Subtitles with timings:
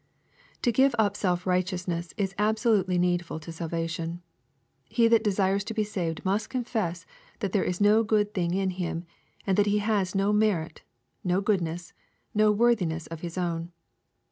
[0.63, 4.23] To give up self righteousness is absolutely needful to salvation.
[4.89, 7.05] He that desires to be saved must confess
[7.37, 9.05] that there is no good thing in him,
[9.45, 10.81] and that he has no merit,
[11.23, 11.93] no goodness,
[12.33, 13.73] no worthiness of his own.